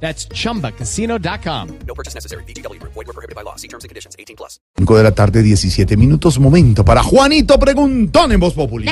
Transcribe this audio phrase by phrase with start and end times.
[0.00, 1.68] That's chumbacasino.com.
[1.86, 2.44] No purchase necessary.
[2.44, 2.80] BGW.
[2.82, 3.56] Void were prohibited by law.
[3.56, 4.14] See terms and conditions.
[4.18, 4.60] 18 plus.
[4.76, 6.38] 5 de la tarde, 17 minutos.
[6.38, 8.86] Momento para Juanito Preguntón en Voz Populi.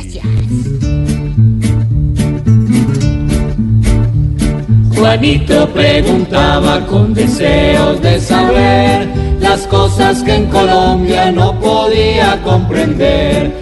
[4.96, 9.06] Juanito preguntaba con deseos de saber
[9.40, 13.53] las cosas que en Colombia no podía comprender.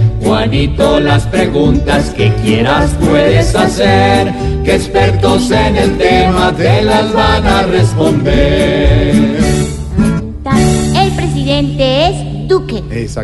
[0.53, 4.31] Juanito, las preguntas que quieras puedes hacer,
[4.63, 9.42] que expertos en el tema te las van a responder.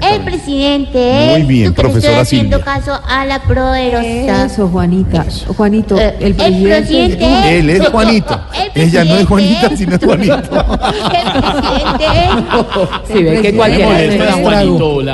[0.03, 2.75] El presidente es Muy bien, profesora estoy haciendo Silvia.
[2.75, 4.45] caso a la poderosa.
[4.47, 5.25] Eso, Juanita.
[5.57, 7.19] Juanito, Eh, el presidente.
[7.25, 7.89] es Él es.
[7.89, 8.41] Juanito.
[8.75, 10.35] El Ella no es presidente Juanita, sino es Juanito.
[10.35, 14.43] El presidente es Si ve que cualquiera molesta, se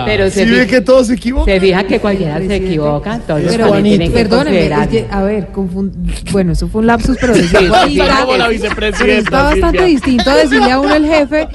[0.04, 1.54] Pero se, Si ve fi- que todos se equivocan.
[1.54, 3.88] se fija que cualquiera se equivoca, entonces Es también Juanito.
[3.96, 4.82] tienen que Perdóneme, considerar.
[4.82, 5.92] es que, a ver, confund-
[6.32, 10.30] bueno, eso fue un lapsus, pero decir Sí, Juanita, como la pero está bastante distinto
[10.30, 11.48] a decirle a uno el jefe,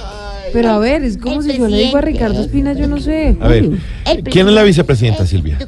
[0.52, 2.00] pero a ver, es como El si yo le digo a.
[2.00, 3.36] Ricardo Espina, yo no sé.
[3.40, 3.70] A ver,
[4.06, 5.58] el ¿quién es la vicepresidenta, es Silvia?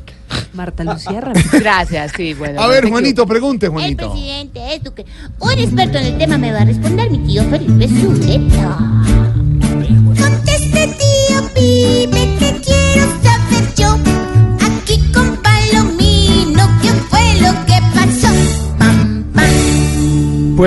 [0.52, 1.50] Marta Lucía Ramírez.
[1.60, 2.60] Gracias, sí, bueno.
[2.60, 4.10] A ver, Juanito, pregunte, El Juanito.
[4.10, 5.04] presidente es Duque.
[5.38, 8.78] Un experto en el tema me va a responder mi tío Felipe Zuleta.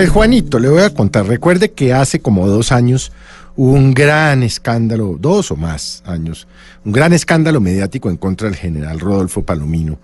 [0.07, 1.25] Juanito, le voy a contar.
[1.25, 3.11] Recuerde que hace como dos años
[3.55, 6.47] hubo un gran escándalo, dos o más años,
[6.83, 9.97] un gran escándalo mediático en contra del general Rodolfo Palomino,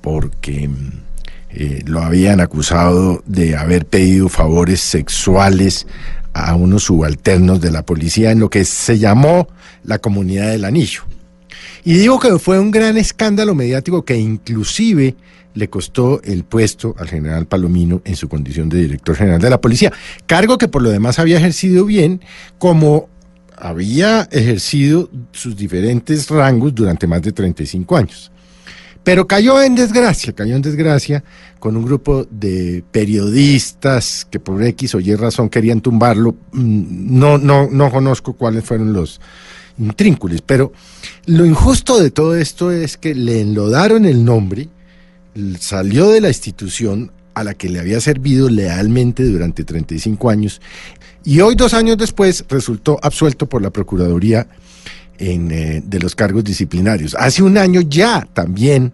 [0.00, 0.90] porque mm,
[1.50, 5.86] eh, lo habían acusado de haber pedido favores sexuales
[6.32, 9.48] a unos subalternos de la policía en lo que se llamó
[9.84, 11.02] la comunidad del anillo.
[11.84, 15.14] Y digo que fue un gran escándalo mediático que inclusive
[15.54, 19.60] le costó el puesto al general Palomino en su condición de director general de la
[19.60, 19.92] policía,
[20.26, 22.20] cargo que por lo demás había ejercido bien,
[22.58, 23.08] como
[23.56, 28.30] había ejercido sus diferentes rangos durante más de 35 años.
[29.04, 31.24] Pero cayó en desgracia, cayó en desgracia
[31.58, 36.36] con un grupo de periodistas que por X o Y razón querían tumbarlo.
[36.52, 39.20] Mm, No, no, no conozco cuáles fueron los
[39.78, 40.72] intrínculos, pero
[41.26, 44.68] lo injusto de todo esto es que le enlodaron el nombre,
[45.60, 50.60] salió de la institución a la que le había servido lealmente durante 35 años
[51.28, 54.46] y hoy, dos años después, resultó absuelto por la Procuraduría
[55.18, 57.14] en, eh, de los cargos disciplinarios.
[57.18, 58.92] Hace un año ya también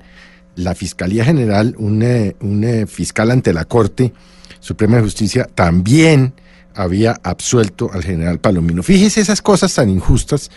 [0.57, 4.13] la Fiscalía General, un, eh, un, eh, fiscal ante la Corte
[4.61, 6.35] Suprema de Justicia, también
[6.75, 8.83] había absuelto al general Palomino.
[8.83, 10.51] Fíjese esas cosas tan injustas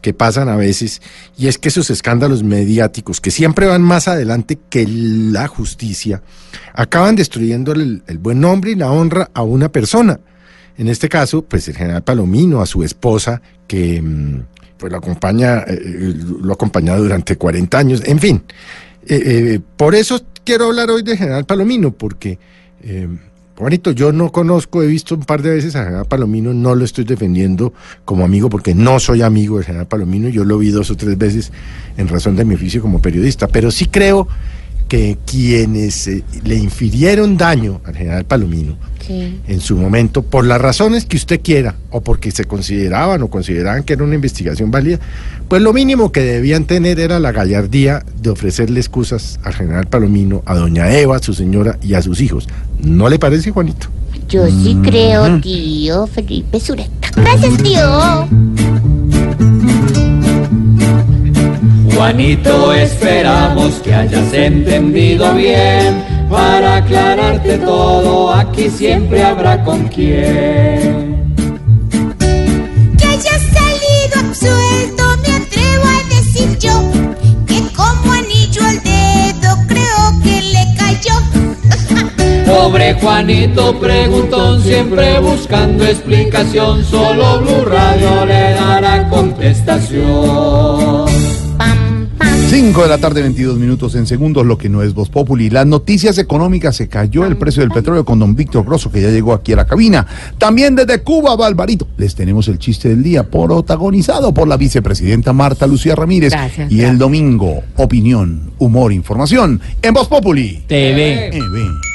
[0.00, 1.00] que pasan a veces,
[1.36, 6.22] y es que esos escándalos mediáticos, que siempre van más adelante que la justicia,
[6.74, 10.20] acaban destruyendo el, el buen nombre y la honra a una persona.
[10.76, 14.42] En este caso, pues el general Palomino, a su esposa, que mm,
[14.84, 18.42] pues lo acompaña, eh, eh, lo ha acompañado durante 40 años, en fin.
[19.06, 22.38] Eh, por eso quiero hablar hoy del general Palomino, porque,
[23.56, 26.84] Juanito, yo no conozco, he visto un par de veces al general Palomino, no lo
[26.84, 27.72] estoy defendiendo
[28.04, 31.16] como amigo, porque no soy amigo del general Palomino, yo lo vi dos o tres
[31.16, 31.50] veces
[31.96, 34.28] en razón de mi oficio como periodista, pero sí creo
[34.94, 39.40] que quienes eh, le infirieron daño al general Palomino, Sí.
[39.48, 43.82] en su momento, por las razones que usted quiera, o porque se consideraban o consideraban
[43.82, 45.00] que era una investigación válida,
[45.48, 50.42] pues lo mínimo que debían tener era la gallardía de ofrecerle excusas al general Palomino,
[50.46, 52.46] a doña Eva, a su señora y a sus hijos.
[52.80, 53.88] ¿No le parece, Juanito?
[54.28, 57.10] Yo sí creo, tío Felipe Zuleta.
[57.16, 58.28] Gracias, tío.
[61.94, 66.04] Juanito, esperamos que hayas entendido bien.
[66.28, 71.32] Para aclararte todo, aquí siempre habrá con quién.
[72.98, 76.90] Que haya salido absuelto, me atrevo a decir yo.
[77.46, 81.14] Que como anillo al dedo, creo que le cayó.
[82.46, 86.82] Pobre Juanito preguntón, siempre buscando explicación.
[86.84, 91.13] Solo Blue Radio le dará contestación.
[92.54, 92.74] Pam, pam.
[92.74, 95.50] 5 de la tarde, 22 minutos en segundos, lo que no es Voz Populi.
[95.50, 99.10] Las noticias económicas, se cayó el precio del petróleo con don Víctor Grosso, que ya
[99.10, 100.06] llegó aquí a la cabina.
[100.38, 105.66] También desde Cuba, Valvarito, les tenemos el chiste del día, protagonizado por la vicepresidenta Marta
[105.66, 106.32] Lucía Ramírez.
[106.32, 110.62] Gracias, y el domingo, opinión, humor, información en Voz Populi.
[110.68, 111.30] TV.
[111.32, 111.93] TV.